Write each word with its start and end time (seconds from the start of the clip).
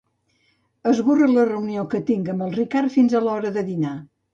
Esborra 0.93 1.29
la 1.35 1.45
reunió 1.51 1.85
que 1.95 2.03
tinc 2.11 2.35
amb 2.37 2.49
el 2.49 2.59
Ricard 2.59 2.99
fins 2.99 3.19
a 3.23 3.27
l'hora 3.29 3.59
de 3.61 3.71
dinar. 3.75 3.99